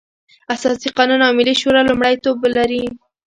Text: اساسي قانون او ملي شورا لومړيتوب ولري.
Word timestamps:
اساسي 0.53 0.89
قانون 0.97 1.21
او 1.27 1.31
ملي 1.37 1.53
شورا 1.61 1.81
لومړيتوب 1.87 2.35
ولري. 2.39 2.83